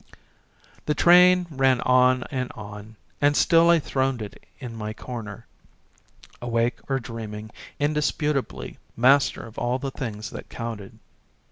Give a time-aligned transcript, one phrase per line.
[0.87, 5.45] The train ran on and on, and still I throned it in my corner,
[6.41, 10.97] awake or dream ing, indisputably master of all the things that counted.